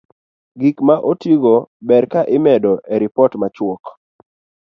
Gik 0.61 0.77
ma 0.87 0.95
otigo 1.11 1.55
ber 1.87 2.03
ka 2.11 2.21
imedo 2.37 2.73
e 2.93 2.95
ripot 3.01 3.31
machuok 3.41 3.83